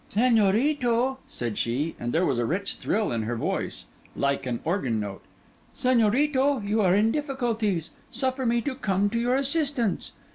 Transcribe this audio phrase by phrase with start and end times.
[0.11, 3.85] 'Señorito,' said she, and there was a rich thrill in her voice,
[4.15, 5.21] like an organ note,
[5.75, 7.91] 'Señorito, you are in difficulties.
[8.09, 10.13] Suffer me to come to your assistance.